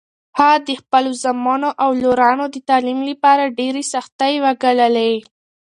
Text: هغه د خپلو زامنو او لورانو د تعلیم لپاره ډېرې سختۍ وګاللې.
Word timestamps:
هغه 0.37 0.57
د 0.67 0.69
خپلو 0.81 1.11
زامنو 1.23 1.69
او 1.83 1.89
لورانو 2.01 2.45
د 2.51 2.57
تعلیم 2.69 2.99
لپاره 3.09 3.53
ډېرې 3.59 3.83
سختۍ 3.93 4.33
وګاللې. 4.43 5.13